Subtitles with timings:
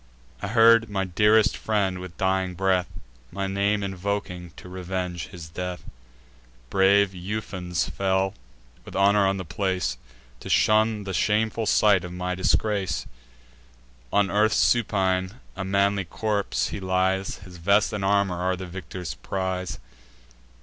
[0.41, 2.87] I heard my dearest friend, with dying breath,
[3.31, 5.83] My name invoking to revenge his death.
[6.71, 8.33] Brave Ufens fell
[8.83, 9.99] with honour on the place,
[10.39, 13.05] To shun the shameful sight of my disgrace.
[14.11, 19.13] On earth supine, a manly corpse he lies; His vest and armour are the victor's
[19.13, 19.77] prize.